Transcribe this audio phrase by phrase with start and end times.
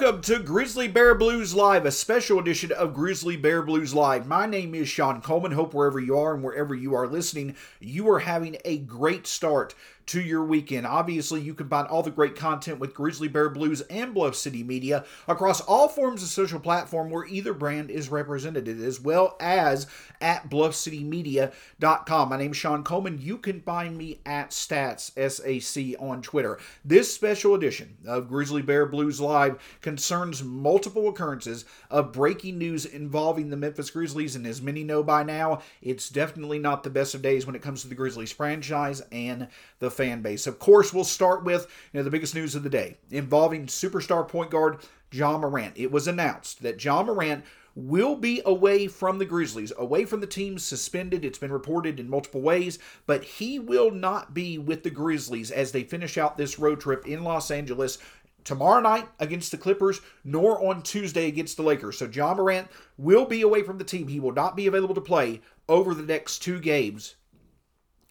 [0.00, 4.28] Welcome to Grizzly Bear Blues Live, a special edition of Grizzly Bear Blues Live.
[4.28, 5.50] My name is Sean Coleman.
[5.50, 9.74] Hope wherever you are and wherever you are listening, you are having a great start
[10.08, 10.86] to your weekend.
[10.86, 14.62] Obviously, you can find all the great content with Grizzly Bear Blues and Bluff City
[14.62, 19.86] Media across all forms of social platform where either brand is represented, as well as
[20.20, 22.28] at bluffcitymedia.com.
[22.28, 23.18] My name is Sean Coleman.
[23.20, 26.58] You can find me at Stats SAC on Twitter.
[26.84, 33.50] This special edition of Grizzly Bear Blues Live concerns multiple occurrences of breaking news involving
[33.50, 37.20] the Memphis Grizzlies, and as many know by now, it's definitely not the best of
[37.20, 39.48] days when it comes to the Grizzlies franchise and
[39.80, 40.46] the fan base.
[40.46, 44.26] Of course, we'll start with you know the biggest news of the day involving superstar
[44.26, 44.78] point guard
[45.12, 45.74] Ja Morant.
[45.76, 47.44] It was announced that Ja Morant
[47.74, 51.24] will be away from the Grizzlies, away from the team, suspended.
[51.24, 55.72] It's been reported in multiple ways, but he will not be with the Grizzlies as
[55.72, 57.98] they finish out this road trip in Los Angeles
[58.44, 61.98] tomorrow night against the Clippers, nor on Tuesday against the Lakers.
[61.98, 64.08] So Ja Morant will be away from the team.
[64.08, 67.16] He will not be available to play over the next two games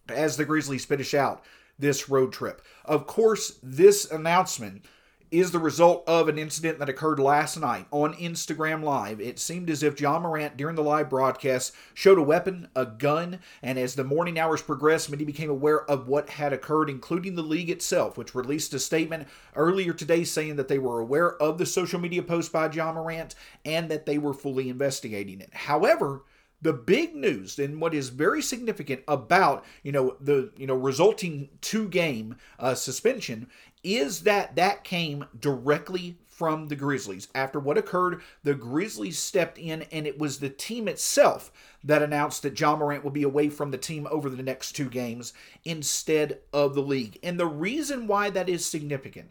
[0.09, 1.43] as the Grizzlies finish out
[1.79, 2.61] this road trip.
[2.85, 4.85] Of course, this announcement
[5.29, 9.19] is the result of an incident that occurred last night on Instagram Live.
[9.19, 13.39] It seemed as if Ja Morant, during the live broadcast, showed a weapon, a gun,
[13.61, 17.41] and as the morning hours progressed, many became aware of what had occurred, including the
[17.41, 21.65] league itself, which released a statement earlier today saying that they were aware of the
[21.65, 25.53] social media post by Ja Morant and that they were fully investigating it.
[25.53, 26.23] However,
[26.61, 31.49] the big news and what is very significant about you know the you know resulting
[31.61, 33.47] two game uh, suspension
[33.83, 37.29] is that that came directly from the Grizzlies.
[37.33, 41.51] After what occurred, the Grizzlies stepped in, and it was the team itself
[41.83, 44.87] that announced that Ja Morant will be away from the team over the next two
[44.87, 45.33] games
[45.65, 47.17] instead of the league.
[47.23, 49.29] And the reason why that is significant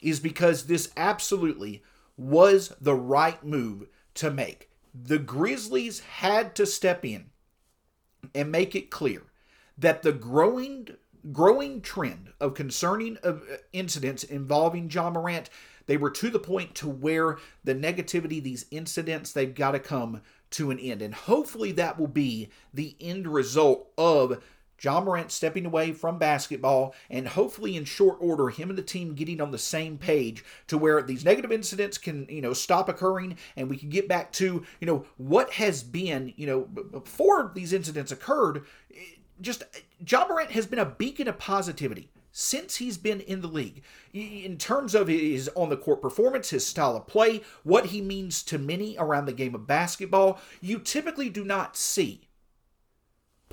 [0.00, 1.82] is because this absolutely
[2.16, 7.26] was the right move to make the Grizzlies had to step in
[8.34, 9.22] and make it clear
[9.76, 10.88] that the growing
[11.32, 15.48] growing trend of concerning of uh, incidents involving Ja Morant
[15.86, 20.22] they were to the point to where the negativity these incidents they've got to come
[20.50, 21.02] to an end.
[21.02, 24.42] And hopefully that will be the end result of
[24.80, 29.14] Ja Morant stepping away from basketball, and hopefully in short order, him and the team
[29.14, 33.36] getting on the same page to where these negative incidents can, you know, stop occurring
[33.56, 37.72] and we can get back to, you know, what has been, you know, before these
[37.72, 38.64] incidents occurred.
[39.40, 39.64] Just
[40.06, 43.82] Ja Morant has been a beacon of positivity since he's been in the league.
[44.12, 48.42] In terms of his on the court performance, his style of play, what he means
[48.44, 52.22] to many around the game of basketball, you typically do not see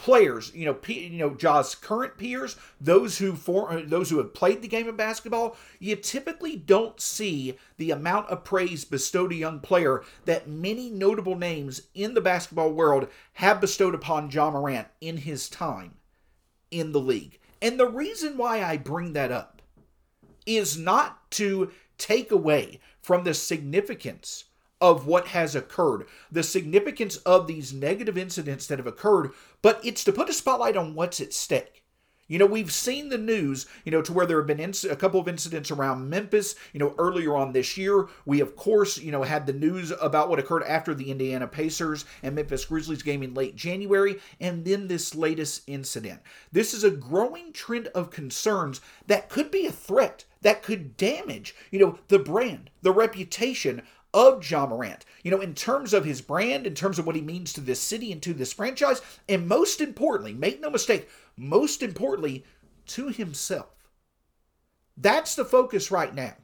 [0.01, 4.63] players, you know, you know, Ja's current peers, those who for those who have played
[4.63, 9.59] the game of basketball, you typically don't see the amount of praise bestowed a young
[9.59, 15.17] player that many notable names in the basketball world have bestowed upon Ja Morant in
[15.17, 15.94] his time
[16.72, 17.38] in the league.
[17.61, 19.61] And the reason why I bring that up
[20.47, 24.45] is not to take away from the significance
[24.81, 29.31] of what has occurred, the significance of these negative incidents that have occurred,
[29.61, 31.81] but it's to put a spotlight on what's at stake.
[32.31, 34.95] You know, we've seen the news, you know, to where there have been inc- a
[34.95, 38.07] couple of incidents around Memphis, you know, earlier on this year.
[38.25, 42.05] We, of course, you know, had the news about what occurred after the Indiana Pacers
[42.23, 46.21] and Memphis Grizzlies game in late January, and then this latest incident.
[46.53, 51.53] This is a growing trend of concerns that could be a threat, that could damage,
[51.69, 53.81] you know, the brand, the reputation
[54.13, 55.05] of Ja Morant.
[55.23, 57.79] You know, in terms of his brand, in terms of what he means to this
[57.79, 62.45] city and to this franchise, and most importantly, make no mistake, most importantly,
[62.88, 63.89] to himself.
[64.97, 66.35] That's the focus right now.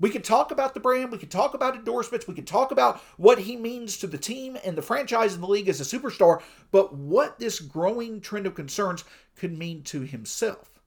[0.00, 3.00] We can talk about the brand, we can talk about endorsements, we can talk about
[3.16, 6.40] what he means to the team and the franchise and the league as a superstar,
[6.70, 9.02] but what this growing trend of concerns
[9.34, 10.77] could mean to himself.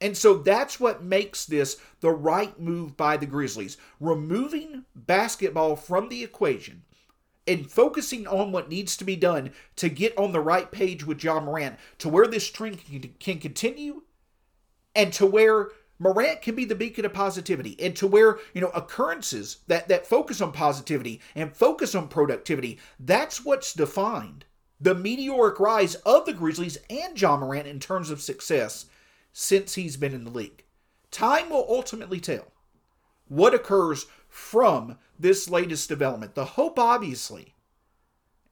[0.00, 3.76] And so that's what makes this the right move by the Grizzlies.
[3.98, 6.82] Removing basketball from the equation
[7.46, 11.22] and focusing on what needs to be done to get on the right page with
[11.22, 12.78] Ja Morant to where this trend
[13.18, 14.02] can continue
[14.94, 18.70] and to where Morant can be the beacon of positivity and to where, you know,
[18.70, 24.46] occurrences that, that focus on positivity and focus on productivity, that's what's defined
[24.80, 28.86] the meteoric rise of the Grizzlies and Ja Morant in terms of success
[29.32, 30.64] since he's been in the league.
[31.10, 32.52] Time will ultimately tell
[33.28, 36.34] what occurs from this latest development.
[36.34, 37.54] The hope, obviously,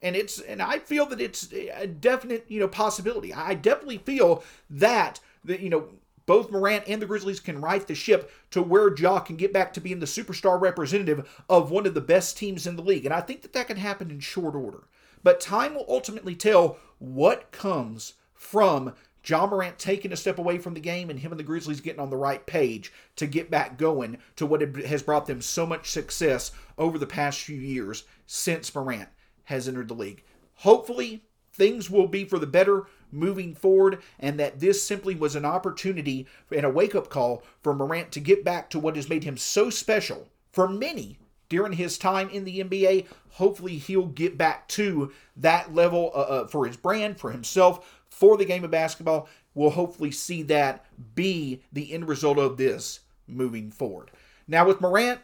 [0.03, 3.33] and it's and I feel that it's a definite you know possibility.
[3.33, 5.89] I definitely feel that that you know
[6.27, 9.73] both Morant and the Grizzlies can right the ship to where Ja can get back
[9.73, 13.07] to being the superstar representative of one of the best teams in the league.
[13.07, 14.89] And I think that that can happen in short order.
[15.23, 18.93] But time will ultimately tell what comes from
[19.29, 22.01] Ja Morant taking a step away from the game and him and the Grizzlies getting
[22.01, 25.91] on the right page to get back going to what has brought them so much
[25.91, 29.09] success over the past few years since Morant
[29.45, 30.23] has entered the league.
[30.57, 35.45] Hopefully, things will be for the better moving forward, and that this simply was an
[35.45, 39.25] opportunity and a wake up call for Morant to get back to what has made
[39.25, 43.07] him so special for many during his time in the NBA.
[43.33, 48.37] Hopefully, he'll get back to that level uh, uh, for his brand, for himself, for
[48.37, 49.29] the game of basketball.
[49.55, 50.85] We'll hopefully see that
[51.15, 54.11] be the end result of this moving forward.
[54.47, 55.21] Now, with Morant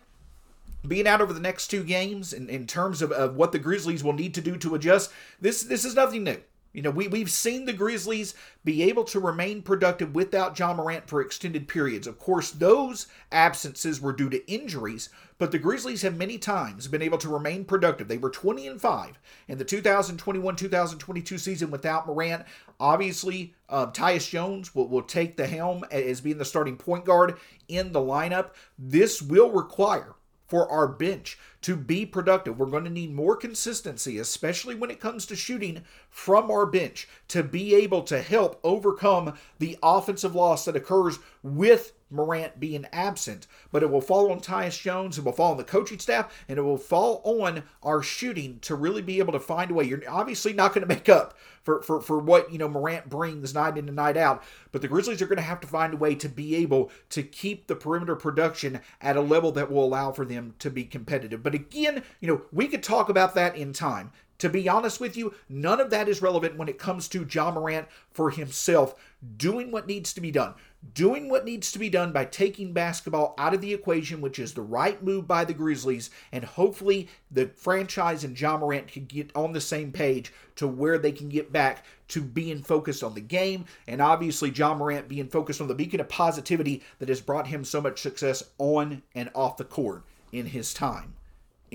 [0.86, 4.04] being out over the next two games, in, in terms of, of what the Grizzlies
[4.04, 5.10] will need to do to adjust,
[5.40, 6.38] this this is nothing new.
[6.74, 8.34] You know, we, we've seen the Grizzlies
[8.64, 12.08] be able to remain productive without Ja Morant for extended periods.
[12.08, 17.00] Of course, those absences were due to injuries, but the Grizzlies have many times been
[17.00, 18.08] able to remain productive.
[18.08, 22.44] They were 20 and 5 in the 2021 2022 season without Morant.
[22.80, 27.36] Obviously, um, Tyus Jones will, will take the helm as being the starting point guard
[27.68, 28.50] in the lineup.
[28.76, 30.16] This will require
[30.48, 32.58] for our bench to be productive.
[32.58, 37.08] We're going to need more consistency, especially when it comes to shooting from our bench,
[37.28, 43.46] to be able to help overcome the offensive loss that occurs with Morant being absent.
[43.72, 46.58] But it will fall on Tyus Jones, it will fall on the coaching staff, and
[46.58, 49.84] it will fall on our shooting to really be able to find a way.
[49.84, 53.54] You're obviously not going to make up for, for, for what you know Morant brings
[53.54, 55.98] night in and night out, but the Grizzlies are going to have to find a
[55.98, 60.12] way to be able to keep the perimeter production at a level that will allow
[60.12, 61.42] for them to be competitive.
[61.42, 64.12] But again, you know, we could talk about that in time.
[64.38, 67.52] To be honest with you, none of that is relevant when it comes to Ja
[67.52, 68.94] Morant for himself
[69.36, 70.54] doing what needs to be done
[70.92, 74.52] doing what needs to be done by taking basketball out of the equation, which is
[74.52, 79.30] the right move by the Grizzlies, and hopefully the franchise and Ja Morant can get
[79.34, 83.20] on the same page to where they can get back to being focused on the
[83.20, 87.46] game, and obviously Ja Morant being focused on the beacon of positivity that has brought
[87.46, 90.02] him so much success on and off the court
[90.32, 91.14] in his time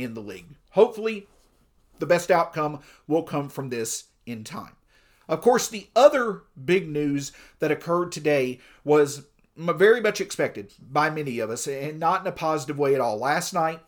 [0.01, 0.55] in the league.
[0.71, 1.27] Hopefully,
[1.99, 4.75] the best outcome will come from this in time.
[5.27, 9.25] Of course, the other big news that occurred today was
[9.55, 13.17] very much expected by many of us, and not in a positive way at all.
[13.17, 13.81] Last night,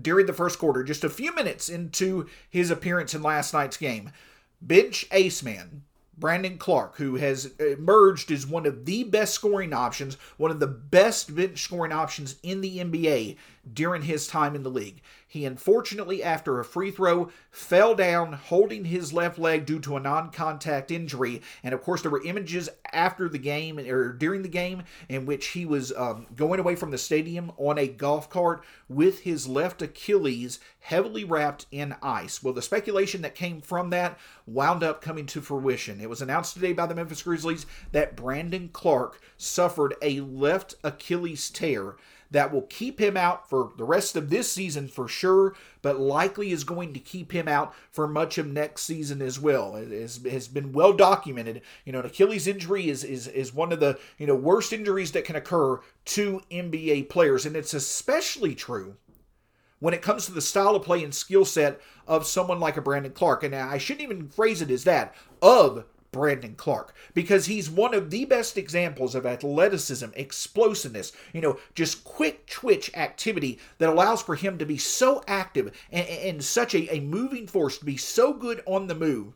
[0.00, 4.10] during the first quarter, just a few minutes into his appearance in last night's game,
[4.60, 5.82] bench ace man
[6.16, 10.66] Brandon Clarke, who has emerged as one of the best scoring options, one of the
[10.66, 13.36] best bench scoring options in the NBA
[13.70, 15.02] during his time in the league.
[15.26, 20.00] He unfortunately, after a free throw, fell down holding his left leg due to a
[20.00, 21.40] non contact injury.
[21.62, 25.48] And of course, there were images after the game or during the game in which
[25.48, 29.80] he was um, going away from the stadium on a golf cart with his left
[29.80, 32.42] Achilles heavily wrapped in ice.
[32.42, 36.00] Well, the speculation that came from that wound up coming to fruition.
[36.00, 41.48] It was announced today by the Memphis Grizzlies that Brandon Clarke suffered a left Achilles
[41.48, 41.96] tear
[42.32, 46.50] that will keep him out for the rest of this season for sure, but likely
[46.50, 49.76] is going to keep him out for much of next season as well.
[49.76, 51.62] It has, been well documented.
[51.84, 55.12] You know, an Achilles injury is, is, is one of the, you know, worst injuries
[55.12, 58.96] that can occur to NBA players, and it's especially true
[59.78, 62.82] when it comes to the style of play and skill set of someone like a
[62.82, 63.42] Brandon Clarke.
[63.42, 68.10] And I shouldn't even phrase it as that, of Brandon Clarke because he's one of
[68.10, 74.34] the best examples of athleticism, explosiveness, you know, just quick twitch activity that allows for
[74.34, 78.32] him to be so active and, and such a, a moving force, to be so
[78.32, 79.32] good on the move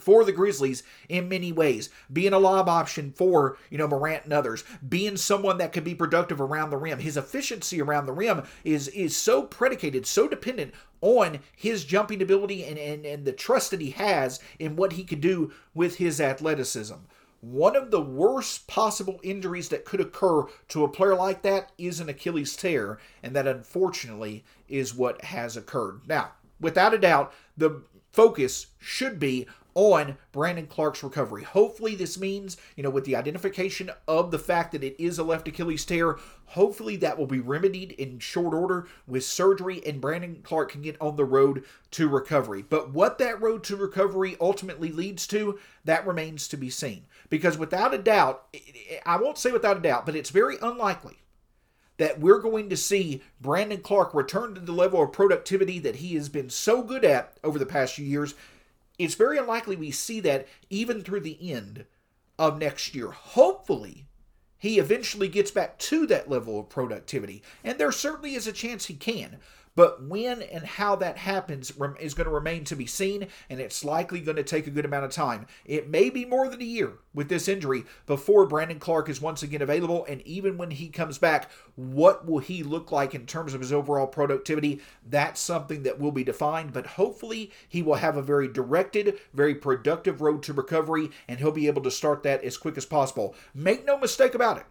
[0.00, 4.32] for the Grizzlies in many ways, being a lob option for, you know, Morant and
[4.32, 6.98] others, being someone that could be productive around the rim.
[6.98, 12.64] His efficiency around the rim is is so predicated, so dependent on his jumping ability
[12.64, 16.20] and, and, and the trust that he has in what he could do with his
[16.20, 16.94] athleticism.
[17.40, 21.98] One of the worst possible injuries that could occur to a player like that is
[21.98, 26.02] an Achilles tear, and that unfortunately is what has occurred.
[26.06, 31.42] Now, without a doubt, the focus should be on Brandon Clarke's recovery.
[31.42, 35.24] Hopefully, this means, you know, with the identification of the fact that it is a
[35.24, 40.40] left Achilles tear, hopefully that will be remedied in short order with surgery and Brandon
[40.42, 42.62] Clarke can get on the road to recovery.
[42.62, 47.06] But what that road to recovery ultimately leads to, that remains to be seen.
[47.28, 48.46] Because without a doubt,
[49.06, 51.18] I won't say without a doubt, but it's very unlikely
[52.00, 56.14] that we're going to see Brandon Clarke return to the level of productivity that he
[56.14, 58.34] has been so good at over the past few years
[59.00, 61.86] it's very unlikely we see that even through the end
[62.38, 63.10] of next year.
[63.10, 64.06] Hopefully,
[64.58, 67.42] he eventually gets back to that level of productivity.
[67.64, 69.38] And there certainly is a chance he can.
[69.74, 73.84] But when and how that happens is going to remain to be seen, and it's
[73.84, 75.46] likely going to take a good amount of time.
[75.64, 79.42] It may be more than a year with this injury before Brandon Clarke is once
[79.42, 83.54] again available, and even when he comes back, what will he look like in terms
[83.54, 84.80] of his overall productivity?
[85.08, 89.54] That's something that will be defined, but hopefully he will have a very directed, very
[89.54, 93.34] productive road to recovery, and he'll be able to start that as quick as possible.
[93.54, 94.66] Make no mistake about it.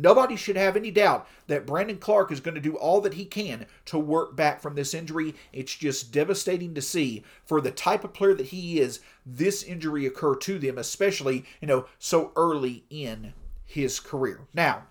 [0.00, 3.24] Nobody should have any doubt that Brandon Clarke is going to do all that he
[3.24, 5.34] can to work back from this injury.
[5.52, 10.06] It's just devastating to see for the type of player that he is, this injury
[10.06, 13.34] occur to them, especially, you know, so early in
[13.66, 14.42] his career.
[14.54, 14.84] Now,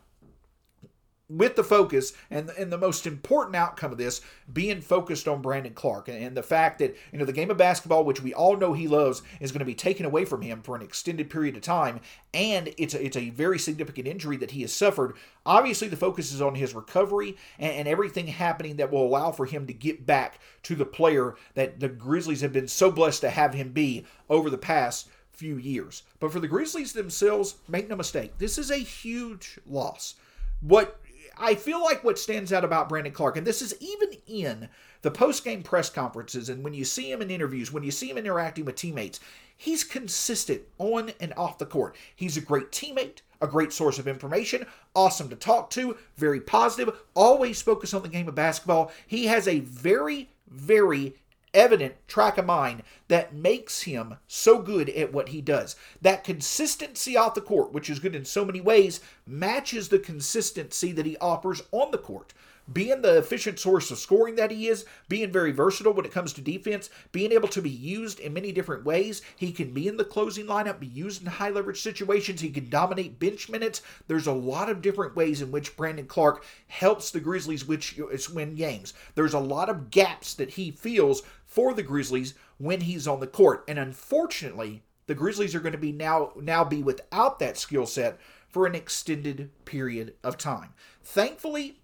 [1.29, 5.73] with the focus and and the most important outcome of this being focused on Brandon
[5.73, 6.07] Clarke.
[6.07, 8.73] And, and the fact that you know the game of basketball which we all know
[8.73, 11.61] he loves is going to be taken away from him for an extended period of
[11.61, 11.99] time.
[12.33, 15.15] And it's a, it's a very significant injury that he has suffered.
[15.45, 19.45] Obviously the focus is on his recovery and, and everything happening that will allow for
[19.45, 23.29] him to get back to the player that the Grizzlies have been so blessed to
[23.29, 26.03] have him be over the past few years.
[26.19, 30.15] But for the Grizzlies themselves make no mistake this is a huge loss.
[30.61, 30.99] What
[31.39, 34.69] I feel like what stands out about Brandon Clarke, and this is even in
[35.01, 38.09] the post game press conferences, and when you see him in interviews, when you see
[38.09, 39.19] him interacting with teammates,
[39.55, 41.95] he's consistent on and off the court.
[42.15, 44.65] He's a great teammate, a great source of information,
[44.95, 48.91] awesome to talk to, very positive, always focused on the game of basketball.
[49.05, 51.15] He has a very, very
[51.53, 55.75] evident track of mind that makes him so good at what he does.
[56.01, 60.91] That consistency off the court, which is good in so many ways, matches the consistency
[60.91, 62.33] that he offers on the court
[62.71, 66.33] being the efficient source of scoring that he is, being very versatile when it comes
[66.33, 69.21] to defense, being able to be used in many different ways.
[69.35, 72.41] He can be in the closing lineup, be used in high leverage situations.
[72.41, 73.81] He can dominate bench minutes.
[74.07, 77.97] There's a lot of different ways in which Brandon Clarke helps the Grizzlies which
[78.33, 78.93] win games.
[79.15, 83.27] There's a lot of gaps that he feels for the Grizzlies when he's on the
[83.27, 83.63] court.
[83.67, 88.19] And unfortunately, the Grizzlies are going to be now now be without that skill set
[88.49, 90.73] for an extended period of time.
[91.01, 91.79] Thankfully,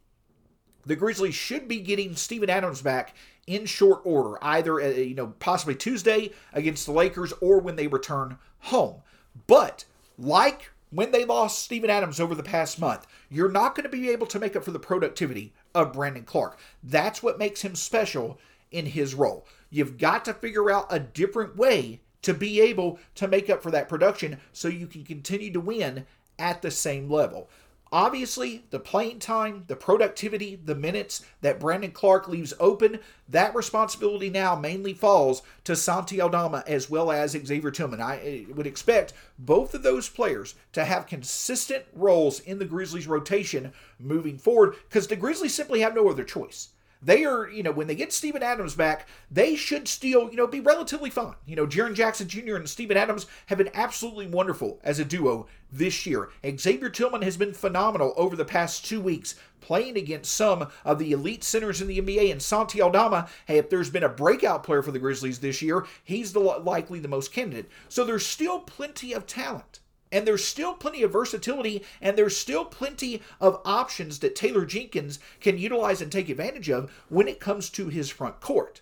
[0.86, 3.16] the Grizzlies should be getting Steven Adams back
[3.48, 7.88] in short order, either uh, you know possibly Tuesday against the Lakers or when they
[7.88, 9.02] return home.
[9.48, 9.86] But
[10.18, 14.10] like when they lost Steven Adams over the past month, you're not going to be
[14.10, 16.60] able to make up for the productivity of Brandon Clarke.
[16.84, 18.40] That's what makes him special
[18.72, 19.48] in his role.
[19.70, 23.72] You've got to figure out a different way to be able to make up for
[23.72, 26.06] that production so you can continue to win
[26.40, 27.50] at the same level.
[27.94, 34.32] Obviously, the playing time, the productivity, the minutes that Brandon Clarke leaves open, that responsibility
[34.32, 38.02] now mainly falls to Santi Aldama as well as Xavier Tillman.
[38.02, 43.72] I would expect both of those players to have consistent roles in the Grizzlies' rotation
[44.00, 46.70] moving forward because the Grizzlies simply have no other choice
[47.04, 50.48] they are, you know, when they get Steven Adams back, they should still, you know,
[50.48, 51.36] be relatively fine.
[51.46, 52.56] You know, Jaren Jackson Jr.
[52.56, 56.30] and Steven Adams have been absolutely wonderful as a duo this year.
[56.58, 61.12] Xavier Tillman has been phenomenal over the past two weeks, playing against some of the
[61.12, 62.32] elite centers in the NBA.
[62.32, 65.86] And Santi Aldama, hey, if there's been a breakout player for the Grizzlies this year,
[66.04, 67.70] he's the likely the most candidate.
[67.90, 69.80] So there's still plenty of talent.
[70.14, 75.18] And there's still plenty of versatility and there's still plenty of options that Taylor Jenkins
[75.42, 78.82] can utilize and take advantage of when it comes to his front court.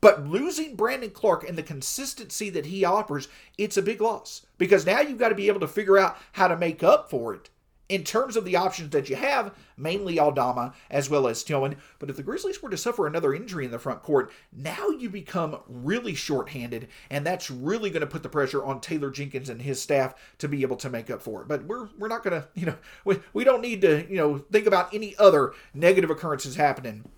[0.00, 3.28] But losing Brandon Clarke and the consistency that he offers,
[3.58, 6.48] it's a big loss because now you've got to be able to figure out how
[6.48, 7.50] to make up for it
[7.94, 11.76] in terms of the options that you have, mainly Aldama as well as Tillman.
[12.00, 15.08] But if the Grizzlies were to suffer another injury in the front court, now you
[15.08, 19.62] become really shorthanded, and that's really going to put the pressure on Taylor Jenkins and
[19.62, 21.48] his staff to be able to make up for it.
[21.48, 24.38] But we're we're not going to, you know, we, we don't need to, you know,
[24.50, 27.08] think about any other negative occurrences happening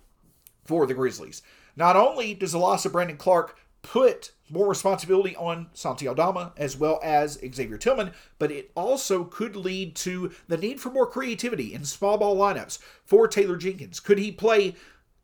[0.63, 1.41] for the Grizzlies.
[1.75, 3.57] Not only does the loss of Brandon Clarke
[3.87, 9.55] put more responsibility on Santi Aldama as well as Xavier Tillman, but it also could
[9.55, 14.01] lead to the need for more creativity in small ball lineups for Taylor Jenkins.
[14.01, 14.75] Could he play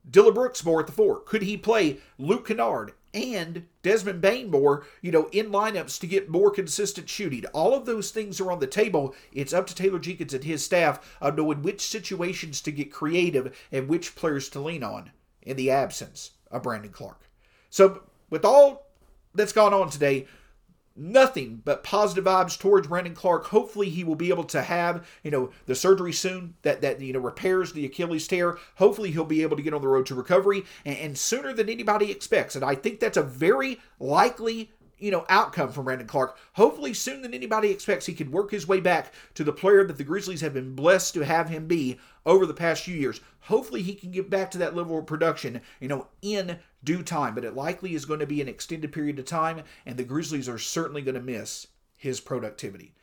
[0.09, 1.19] Dillon Brooks more at the four?
[1.19, 6.29] Could he play Luke Kennard and Desmond Bane more, you know, in lineups to get
[6.29, 7.45] more consistent shooting?
[7.47, 9.13] All of those things are on the table.
[9.33, 13.57] It's up to Taylor Jenkins and his staff of knowing which situations to get creative
[13.73, 17.29] and which players to lean on in the absence of Brandon Clarke.
[17.69, 18.87] So, with all
[19.33, 20.27] that's gone on today.
[20.95, 23.47] Nothing but positive vibes towards Brandon Clarke.
[23.47, 27.13] Hopefully, he will be able to have you know the surgery soon that that you
[27.13, 28.59] know repairs the Achilles tear.
[28.75, 31.67] Hopefully, he'll be able to get on the road to recovery and, and sooner than
[31.67, 32.55] anybody expects.
[32.55, 34.71] And I think that's a very likely
[35.03, 36.37] you know, outcome from Brandon Clarke.
[36.53, 39.97] Hopefully, sooner than anybody expects, he could work his way back to the player that
[39.97, 43.19] the Grizzlies have been blessed to have him be over the past few years.
[43.41, 47.35] Hopefully, he can get back to that level of production, you know, in due time.
[47.35, 50.49] But it likely is going to be an extended period of time, and the Grizzlies
[50.49, 52.93] are certainly going to miss his productivity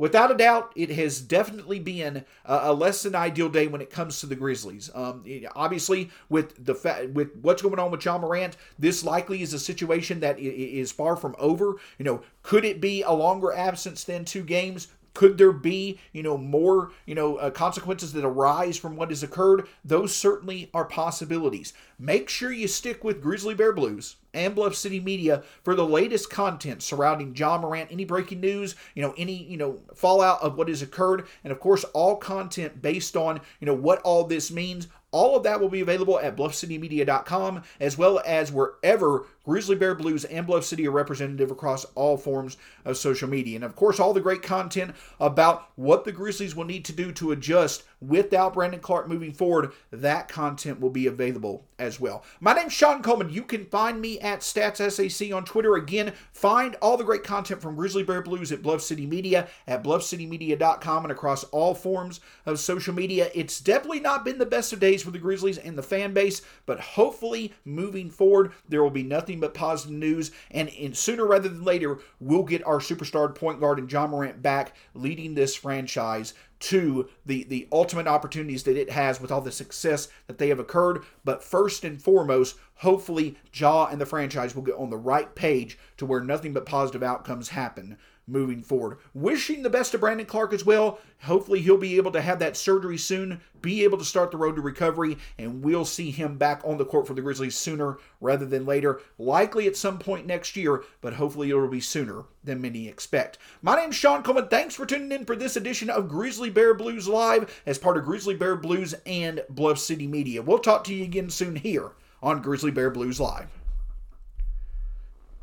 [0.00, 4.18] without a doubt, it has definitely been a, less than ideal day when it comes
[4.18, 4.90] to the Grizzlies.
[4.94, 5.22] Um,
[5.54, 9.58] obviously, with the fa- with what's going on with Ja Morant, this likely is a
[9.58, 11.76] situation that is far from over.
[11.98, 14.88] You know, could it be a longer absence than two games?
[15.14, 19.22] Could there be, you know, more, you know, uh, consequences that arise from what has
[19.22, 19.66] occurred?
[19.84, 21.72] Those certainly are possibilities.
[21.98, 26.30] Make sure you stick with Grizzly Bear Blues and Bluff City Media for the latest
[26.30, 30.68] content surrounding Ja Morant, any breaking news, you know, any, you know, fallout of what
[30.68, 34.86] has occurred, and of course, all content based on, you know, what all this means.
[35.12, 40.24] All of that will be available at bluffcitymedia.com as well as wherever Grizzly Bear Blues
[40.24, 43.56] and Bluff City are representative across all forms of social media.
[43.56, 47.10] And of course, all the great content about what the Grizzlies will need to do
[47.12, 52.24] to adjust without Brandon Clarke moving forward, that content will be available as well.
[52.40, 53.30] My name's Sean Coleman.
[53.30, 55.74] You can find me at StatsSAC on Twitter.
[55.74, 59.82] Again, find all the great content from Grizzly Bear Blues at Bluff City Media at
[59.82, 63.30] bluffcitymedia.com and across all forms of social media.
[63.34, 66.42] It's definitely not been the best of days for the Grizzlies and the fan base,
[66.66, 70.30] but hopefully moving forward, there will be nothing but positive news.
[70.50, 74.42] And in sooner rather than later, we'll get our superstar point guard and Ja Morant
[74.42, 79.50] back leading this franchise to the, the ultimate opportunities that it has with all the
[79.50, 81.02] success that they have occurred.
[81.24, 85.78] But first and foremost, hopefully, Ja and the franchise will get on the right page
[85.96, 87.96] to where nothing but positive outcomes happen
[88.30, 88.98] moving forward.
[89.14, 90.98] Wishing the best to Brandon Clarke as well.
[91.22, 94.56] Hopefully, he'll be able to have that surgery soon, be able to start the road
[94.56, 98.46] to recovery, and we'll see him back on the court for the Grizzlies sooner rather
[98.46, 99.00] than later.
[99.18, 103.36] Likely at some point next year, but hopefully it'll be sooner than many expect.
[103.60, 104.48] My name's Sean Coleman.
[104.48, 108.04] Thanks for tuning in for this edition of Grizzly Bear Blues Live as part of
[108.04, 110.40] Grizzly Bear Blues and Bluff City Media.
[110.40, 113.59] We'll talk to you again soon here on Grizzly Bear Blues Live.